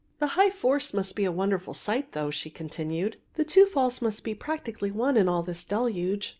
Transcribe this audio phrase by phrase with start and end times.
[0.17, 4.23] "The High Force must be a wonderful sight though," she continued, "the two falls must
[4.23, 6.29] be practically one in all this deluge."